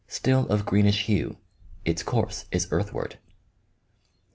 Still 0.07 0.47
of 0.47 0.65
greenish 0.65 1.03
hue. 1.03 1.37
Its 1.85 2.01
course 2.01 2.45
is 2.51 2.67
earthward." 2.71 3.19